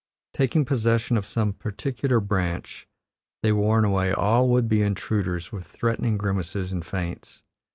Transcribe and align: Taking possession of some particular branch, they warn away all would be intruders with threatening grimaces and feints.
Taking 0.33 0.65
possession 0.65 1.15
of 1.15 1.27
some 1.27 1.53
particular 1.53 2.19
branch, 2.19 2.87
they 3.43 3.51
warn 3.51 3.85
away 3.85 4.11
all 4.11 4.49
would 4.49 4.67
be 4.67 4.81
intruders 4.81 5.51
with 5.51 5.67
threatening 5.67 6.17
grimaces 6.17 6.71
and 6.71 6.83
feints. 6.83 7.43